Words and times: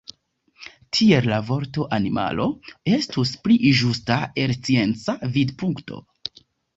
Tiel 0.99 1.25
la 1.31 1.35
vorto 1.49 1.83
„animalo” 1.97 2.47
estus 2.97 3.33
pli 3.43 3.57
ĝusta 3.81 4.17
el 4.45 4.55
scienca 4.57 5.15
vidpunkto. 5.37 6.01